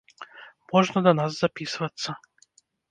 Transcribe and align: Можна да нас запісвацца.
Можна 0.71 0.97
да 1.09 1.13
нас 1.21 1.39
запісвацца. 1.41 2.21